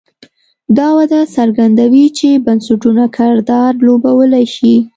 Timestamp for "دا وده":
0.77-1.19